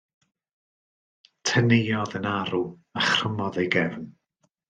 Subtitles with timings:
[1.49, 2.63] Teneuodd yn arw,
[3.01, 4.09] a chrymodd ei gefn.